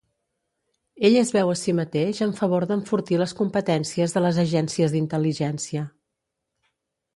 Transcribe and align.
Ell 1.09 1.17
es 1.19 1.31
veu 1.35 1.51
a 1.55 1.57
si 1.63 1.75
mateix 1.79 2.21
en 2.27 2.33
favor 2.39 2.65
d"enfortir 2.71 3.21
les 3.23 3.35
competències 3.43 4.17
de 4.19 4.25
las 4.27 4.41
agències 4.47 4.97
d"intel·ligència. 4.99 5.87